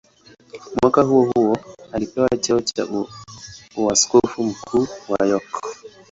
Mwaka 0.81 1.01
huohuo 1.01 1.57
alipewa 1.91 2.29
cheo 2.29 2.61
cha 2.61 2.87
askofu 3.91 4.43
mkuu 4.43 4.87
wa 5.09 5.25
York. 5.27 5.61